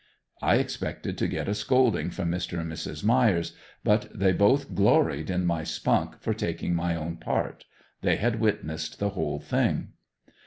I 0.41 0.55
expected 0.55 1.15
to 1.19 1.27
get 1.27 1.47
a 1.47 1.53
scolding 1.53 2.09
from 2.09 2.31
Mr. 2.31 2.59
and 2.59 2.71
Mrs. 2.71 3.03
Myers, 3.03 3.55
but 3.83 4.09
they 4.11 4.31
both 4.31 4.73
gloried 4.73 5.29
in 5.29 5.45
my 5.45 5.63
spunk 5.63 6.19
for 6.21 6.33
taking 6.33 6.73
my 6.73 6.95
own 6.95 7.17
part. 7.17 7.65
They 8.01 8.15
had 8.15 8.39
witnessed 8.39 8.97
the 8.97 9.09
whole 9.09 9.39
thing. 9.39 9.89